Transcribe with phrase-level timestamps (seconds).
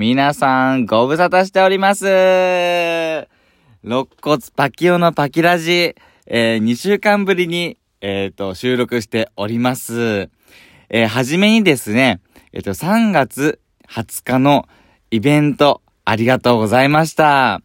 [0.00, 2.06] 皆さん、ご無沙汰しております。
[2.06, 3.26] 肋
[4.22, 5.96] 骨パキオのパキラジ、
[6.28, 10.30] えー、2週間ぶりに、えっ、ー、と、収録しております。
[10.88, 12.20] えー、はじめにですね、
[12.52, 13.58] えっ、ー、と、3月
[13.88, 14.68] 20日の
[15.10, 17.60] イベント、ありがとうございました。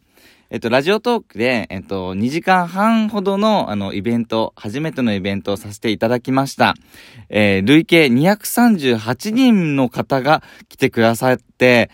[0.50, 6.74] えっと、ラジオトークで、えっと、2時間半ほどの、あの、イベント、初めてのイベントをさせていただきました。
[7.28, 11.92] えー、累計238人の方が来てくださって、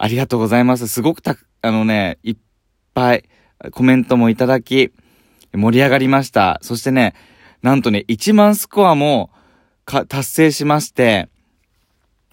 [0.00, 0.86] ありがとうございます。
[0.86, 2.36] すごくた、あのね、いっ
[2.94, 3.24] ぱい
[3.72, 4.92] コメントもいただき、
[5.52, 6.60] 盛り上がりました。
[6.62, 7.14] そしてね、
[7.62, 9.30] なんとね、1万スコアも、
[9.84, 11.28] か、達成しまして、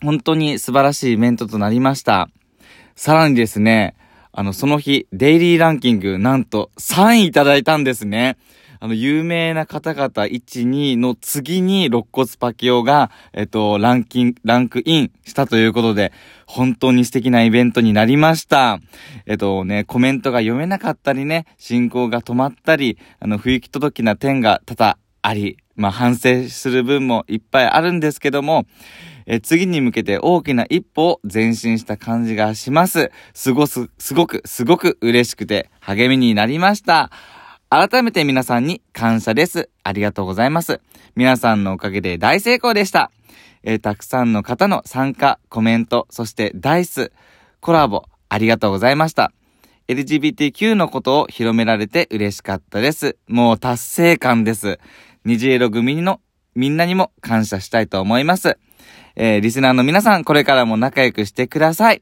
[0.03, 2.29] 本当に素晴らしいイベントとなりました。
[2.95, 3.95] さらにですね、
[4.31, 8.37] あの、その日、デイリーランキング、なんと3位いただいたんですね。
[8.79, 16.11] あの、有名な方々1、2の次に肋骨パキオが、えっと、ランキン、ランクインしたということで、
[16.45, 18.79] 本当に素敵なイベントになりました。
[19.25, 28.65] えっとね、コメントが読めなかったりね、進行が止まったり、あの、不行き届きな点が多々あり、まあ、反省する分もいっぱいあるんですけども、
[29.27, 33.11] え次に向けて大きな一歩を前進した感じがします。
[33.33, 37.11] すごす、すごく、すごく嬉しくて励みになりました。
[37.69, 39.69] 改めて皆さんに感謝です。
[39.83, 40.79] ありがとうございます。
[41.15, 43.11] 皆さんのおかげで大成功でした。
[43.65, 47.11] えー、たくさんの方の参加、コメント、そしてダイス、
[47.59, 49.33] コラボ、ありがとうございました。
[49.87, 53.17] LGBTQ のことを広められて嬉しかったです。
[53.27, 54.79] もう達成感です。
[55.25, 56.21] 虹色組の
[56.55, 58.57] みんなにも感謝したいと思います。
[59.15, 62.01] えー、リスナーの皆さん、これからも仲良くしてください。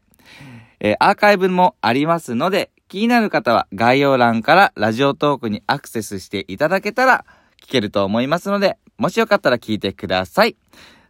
[0.79, 7.25] えー、アーカイブもありますので、気になる方は概要欄からラジオトークにアクセスしていただけたら
[7.61, 10.55] 聞けると思いますので、もしよかったら聞いてください。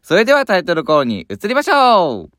[0.03, 2.29] それではタイトルコールに移りましょう。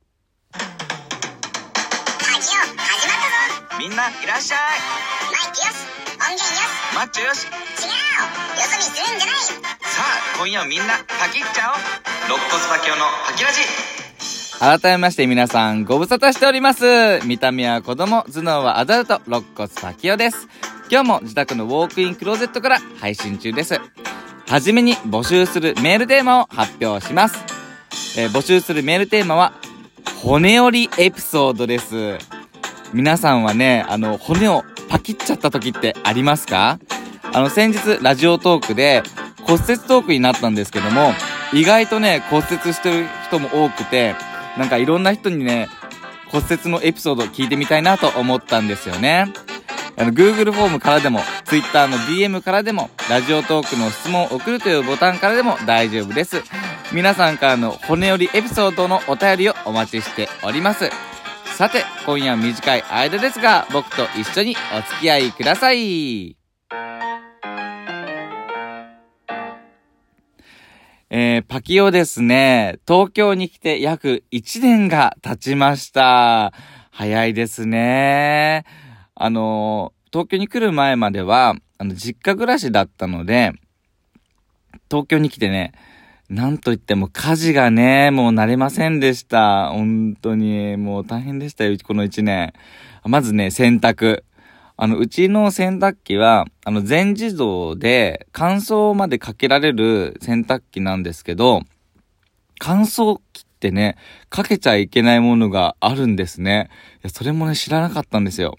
[3.79, 4.59] みんないらっしゃい。
[5.33, 5.81] マイクよし
[6.20, 6.95] 音源よし。
[6.95, 7.47] マッチョよし。
[7.47, 7.57] 違うよ
[8.69, 9.36] そ見するんじゃない。
[9.36, 10.85] さあ今夜みんな
[11.19, 13.61] パキっちゃおう肋骨パキオのパキラジ。
[14.61, 17.20] 改めまして皆さんご無沙汰しております。
[17.25, 20.48] 見た目は子供頭脳はアダルト肋骨パキオです。
[20.91, 23.81] 今日も自宅のウォークインクローゼットから配信中です。
[24.46, 27.39] はじめに募集するメールテーマを発表します、
[28.17, 29.55] えー、募集するメールテーマは
[30.23, 32.19] 骨折りエピソードです
[32.92, 36.79] 皆さんはねあの骨をパキっちゃった時ってありますか？
[37.33, 39.02] あの先日ラジオトークで
[39.42, 41.13] 骨折トークになったんですけども
[41.55, 44.17] 意外とね、骨折してる人も多くて、
[44.58, 45.69] なんかいろんな人にね、
[46.29, 49.33] 骨折のエピソード聞いてみたいなと思ったんですよね。
[49.96, 56.42] あの、Google フォームからでも、Twitter の DM からでも、ラジオトークの質問を送るというボタンからでも大丈夫です。
[56.95, 60.91] 皆さんからの骨折りエピソードのお便りをお待ちしております。
[61.57, 66.37] さて、今夜は短い間ですが、僕と一緒にお付き合いください。
[71.11, 76.53] えー、パキオですね、東京に来て約1年が経ちました。
[76.93, 78.65] 早いですね。
[79.17, 83.51] あの東京に来る前までは、あの、実家暮らしだったので、
[84.89, 85.73] 東京に来てね、
[86.30, 89.68] なんといっても家事がね、もう慣れませんでした。
[89.68, 92.55] 本当に、もう大変でしたよ、この1年。
[93.05, 94.23] まずね、洗濯。
[94.77, 101.61] あの、うちの洗濯機は、あの、全自動で乾燥までかけられる洗濯機なんですけど、
[102.58, 103.96] 乾燥機ってね、
[104.30, 106.70] かけちゃいけないものがあるんですね。
[106.96, 108.57] いや、それもね、知らなかったんですよ。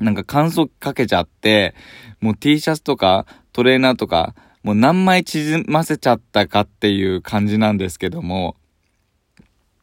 [0.00, 1.76] なんか乾燥機かけちゃって、
[2.20, 4.34] もう T シャツとかトレーナーとか、
[4.64, 8.56] もう何枚縮ませちゃったかっていう感じなんですけども、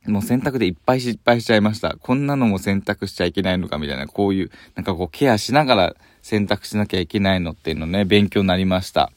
[0.07, 1.95] もう洗濯でいっぱい失敗しちゃいました。
[1.97, 9.11] こんなのも洗濯しちゃいけないのかみたいな、こういう、なんかこうケアしながら洗濯しなきゃいけないのっていうのね、勉強になりました。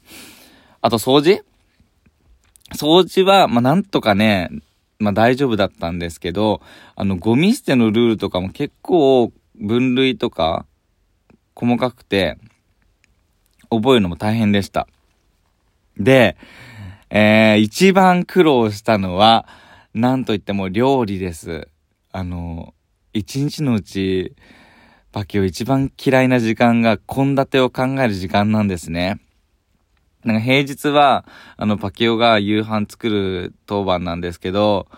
[0.83, 1.43] あと掃除？
[2.75, 4.51] 掃除は、まあ、なんとかね、
[4.99, 6.61] まあ、大丈夫だったんですけど、
[6.95, 10.67] あの、ゴミ捨てのルールとかも結構分類とか
[11.55, 12.37] 細かくて、
[13.71, 14.87] 覚えるのも大変でした。
[15.99, 16.37] で、
[17.11, 19.47] えー、一番苦労したのは、
[19.95, 21.69] なんといっても料理です。
[22.13, 22.75] あの、
[23.13, 24.35] 一日のうち、
[25.13, 29.21] パキオ一番嫌いな時間が献立を考える時間なんですね。
[30.25, 31.25] なんか平日は、
[31.57, 34.89] あの、パキオが夕飯作る当番なんですけど、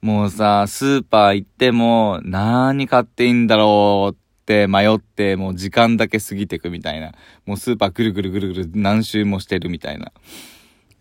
[0.00, 4.16] もうさ、スーパー行っても、何買っていいんだろう
[4.48, 7.12] って迷って、もう時間だけ過ぎてくみたいな。
[7.44, 10.10] もうスーパーぐるぐるぐるぐる何周もしてるみたいな。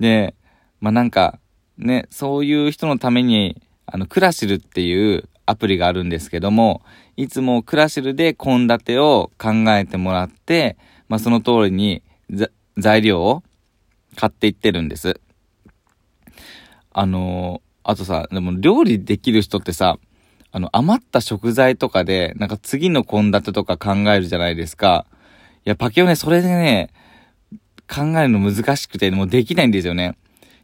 [0.01, 0.35] で、
[0.81, 1.39] まあ、なんか、
[1.77, 6.81] ね、そういう人のために、あの、クラシルっていうアプリがあるんですけども、
[7.15, 10.75] いつもクラシルで献立を考えてもらって、
[11.07, 12.03] まあ、その通りに
[12.77, 13.43] 材料を
[14.17, 15.21] 買っていってるんです。
[16.91, 19.97] あの、あとさ、でも料理できる人ってさ、
[20.51, 25.05] あの、余った食材とかで、なんか次の献立とか考えるじゃないですか。
[25.65, 26.89] いや、パケオね、それでね、
[27.88, 30.17] 考えるの難しくて、もうできないんですよね。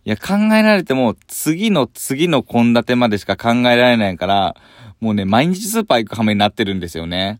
[0.05, 4.55] いや、考えられても、次の次の献立までしか考えられないから、
[4.99, 7.39] もうね、毎日スーパー行く羽目になってるんですよね。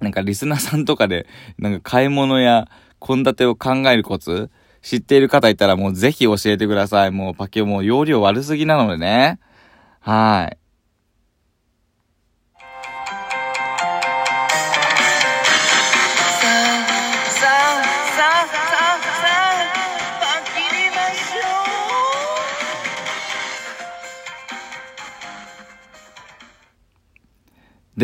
[0.00, 1.26] なんかリスナーさんとかで、
[1.58, 2.68] なんか買い物や
[3.00, 4.50] 献立を考えるコツ、
[4.82, 7.10] 知っている方いたらもうぜひ教えてください。
[7.10, 9.38] もうパケオもう容量悪すぎなのでね。
[10.00, 10.63] はい。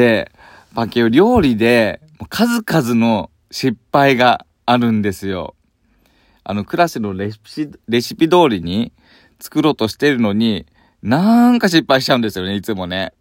[0.00, 0.32] で、
[0.75, 2.00] パケオ料理で
[2.31, 5.55] 数々の失敗があるんですよ。
[6.43, 8.94] あの、クラスのレシピ、レシピ通りに
[9.41, 10.64] 作ろうとしてるのに、
[11.02, 13.12] なんか失敗しちゃうんですよね、いつもね。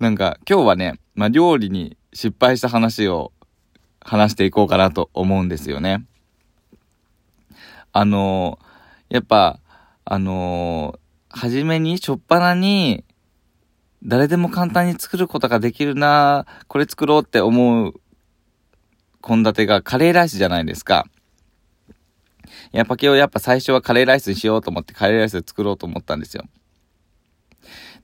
[0.00, 3.30] なんか、今日はね、まあ、料理に失敗した話を
[4.00, 6.04] 話していこうかなと思うんですよね。
[7.92, 8.58] あの、
[9.08, 9.60] やっぱ、
[10.04, 10.98] あの、
[11.30, 13.04] 初めに、しょっぱなに、
[14.06, 17.94] 誰でも簡単に作ることができるなこれ作ろうって思う
[19.20, 21.06] 献立がカレーライスじゃないですか。
[22.70, 26.44] やっぱ今日やっぱ最初はカレーライスにしようと思ってカレーライスで作ろうと思ったんですよ。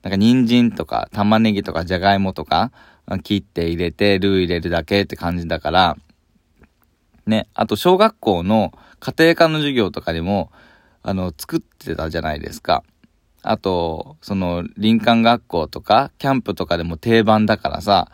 [0.01, 2.73] なんか人参とか玉ねぎとかじゃがいもとか
[3.23, 5.97] 切って入れてルー入れるだけって感じだから、
[7.25, 10.51] ね、あと小学校の家庭科の授業とかでも、
[11.01, 12.83] あの、作ってたじゃないですか。
[13.43, 18.09] あと、その、林間学校とか、キャンプとかでも定番だからさ、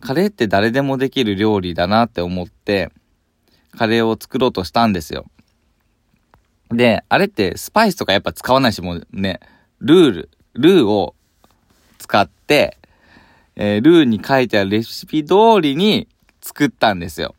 [0.00, 2.90] カレーって誰でもできる料理だなって思って、
[3.70, 5.26] カレーを作ろうとしたんですよ。
[6.70, 9.40] で、あれってスパイスとかやっぱ使わないし、もうね、
[9.78, 11.14] ルール、ルーを
[11.98, 12.76] 使って、
[13.54, 16.08] えー、ルーに書いてあるレシピ通りに
[16.40, 17.36] 作ったんですよ。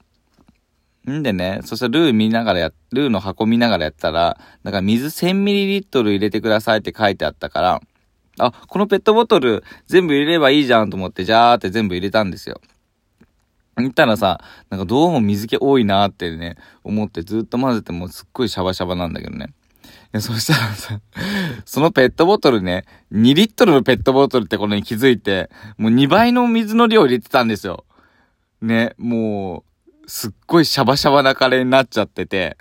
[1.10, 7.82] んでね、そしたらルー見ながらや、ルーの箱見ながらやったら、だか水 1000ml 入れてくださいって書いてあったから、
[8.40, 12.62] あ、このペットボトル全部入れればいいじゃんと思って、じゃーって全部入れたんですよ。
[13.78, 19.54] 言ったらさ、なんかどうも水気多いなーってね、思ってずっと混ぜてもすっごいシャバシャバなんだけどね。
[20.20, 21.00] そしたらさ、
[21.66, 27.86] そのペットボトルね、2リットルのペットボトルってことに気づいて、もう2倍の水の量入れてたんですよ。
[28.62, 29.64] ね、もう、
[30.08, 32.58] すっごいシャバシャバなカレーになっちゃってて、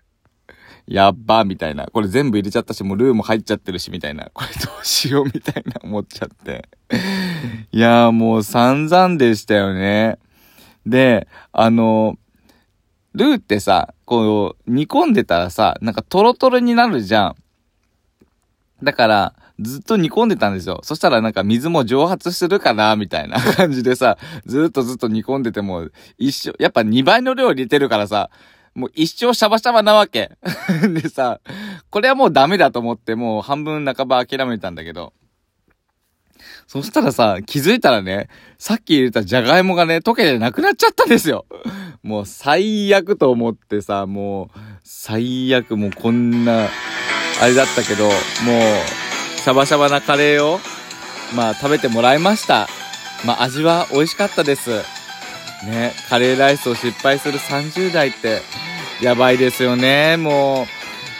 [0.86, 1.86] やっば、みたいな。
[1.86, 4.30] これ全部入れちゃったし、もうルーも入っちゃってるし、みたいな。
[4.32, 6.68] これどうしよう、みたいな思っちゃって。
[7.72, 10.18] いやーもう散々でしたよね。
[10.84, 12.16] で、あの、
[13.14, 17.36] ルーってさ、こう、煮込んでたらさ、なんかトロトロになるじゃん。
[18.82, 20.80] だから、ずっと煮込んでたんですよ。
[20.82, 25.88] そしたらなんか水も蒸発するかな、みたいな 感じでさ、ずっとずっと煮込んでても、
[26.18, 28.30] 一生、やっぱ2倍の量入れてるからさ、
[28.74, 30.30] もう一生シャバシャバなわけ。
[30.92, 31.40] でさ、
[31.88, 35.14] これはもうダメだと思って、もう半分半ば諦めたんだけど。
[36.66, 38.28] そしたらさ、気づいたらね、
[38.58, 41.46] さっき入れたじゃがいもがね、溶けてなくなっちゃったんですよ。
[42.02, 46.68] もう最悪と思ってさ、もう、最悪もうこんな、
[47.40, 48.12] あれだったけど、もう、
[49.38, 50.60] シャバシャバなカレーを、
[51.34, 52.68] まあ食べてもらいました。
[53.24, 54.70] まあ味は美味しかったです。
[55.64, 58.40] ね、カレーライスを失敗する30代って、
[59.02, 60.16] やばいですよね。
[60.16, 60.66] もう、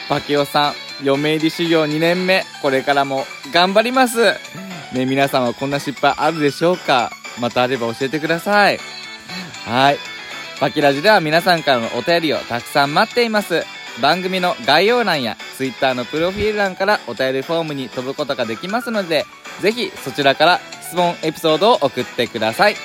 [0.08, 4.34] パキオさん、嫁入り修行2年目、これからも頑張ります。
[4.92, 8.78] ね、皆さんはこんな失敗あるでしょうかまたあれば教えてください。
[9.66, 9.98] はい。
[10.58, 13.62] パキラジでは皆さんからのお便りをたくさん待っています。
[14.00, 19.24] 番組の概要欄や Twitter のプロフィール欄からお便りフォームに飛ぶことができますので、
[19.60, 22.76] ぜひそちらから質問エピソードを送ってください。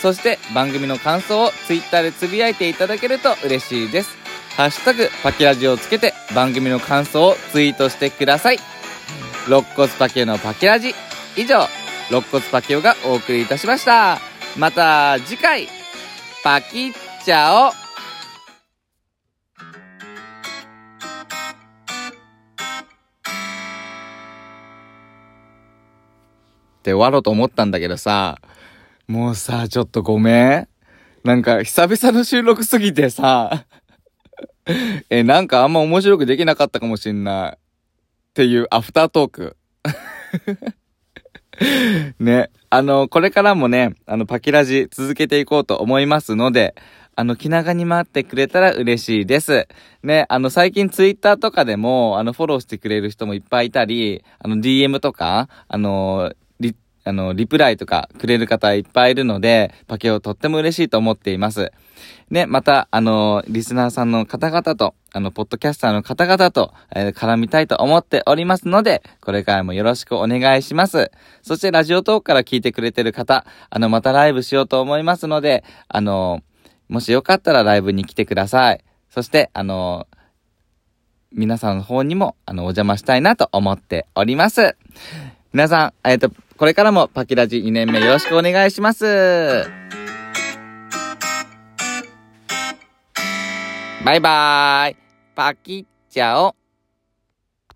[0.00, 4.16] そして番組の感想を Twitter でつぶやいていただけると嬉しいです。
[4.56, 8.58] ハッシュタグパキラジをつけて番組の感想をツイートしてください。
[9.46, 10.94] 肋骨パキオのパキラジ。
[11.36, 11.66] 以上、
[12.10, 14.20] 肋骨パキオがお送りいたしました。
[14.56, 15.68] また次回、
[16.44, 17.81] パキッチャオ
[26.82, 28.40] って終わろうと思ったんだけどさ、
[29.06, 30.68] もうさ、ちょっとごめん。
[31.22, 33.66] なんか久々の収録すぎてさ、
[35.08, 37.52] え、なんかあんま面白くできなかったかもしんない。
[37.52, 39.56] っていうアフタートーク。
[42.18, 42.50] ね。
[42.70, 46.74] あの、これからもね、あの、パキラジ続けていこうと思いますので、
[47.14, 49.68] あの、気長に待ってくれたら嬉しいです。
[50.02, 56.32] ね、あの、最近ツイッターとかでも、あの、フォローしてくれる人もいっぱいいたり、あの、DM とか、あの、
[57.04, 61.72] あの、リプライとかくれる方いっぱいいるので、パケをとっても嬉しいと思っています。
[62.30, 71.10] ね、また、あの、リスナーさんの方々と、あの、ポッドキャスターの方々と、えー、絡みたいと思っておりますので、これからもよろしくお願いします。
[71.42, 76.40] そして、ラジオトークから聞いてくれてる方、あの、またライブしようと思いますので、あの、
[76.88, 78.84] もしよかったらライブに来てください。
[79.10, 80.06] そして、あの、
[81.32, 84.76] 皆さんの方にも、あの、お邪魔したいなと思っております。
[85.52, 89.04] 皆さん、えっ、ー、と、これからもパキラジ2年目よろしくお願いします。
[94.02, 94.96] バイバーイ。
[95.34, 96.61] パキッチャオ。